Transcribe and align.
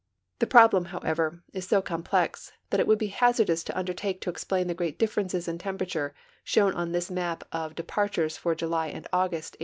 The 0.39 0.47
problem, 0.47 0.85
however, 0.85 1.43
is 1.53 1.67
so 1.67 1.79
complex 1.79 2.53
that 2.71 2.79
it 2.79 2.87
would 2.87 2.97
be 2.97 3.09
hazardous 3.13 3.63
to 3.65 3.77
undertake 3.77 4.19
to 4.21 4.31
explain 4.31 4.65
the 4.65 4.73
great 4.73 4.97
difierences 4.97 5.47
in 5.47 5.59
temi)erature 5.59 6.13
shown 6.43 6.73
on 6.73 6.91
this 6.91 7.11
map 7.11 7.43
of 7.51 7.75
departures 7.75 8.35
for 8.35 8.55
July 8.55 8.87
and 8.87 9.05
August, 9.13 9.53
1896. 9.57 9.57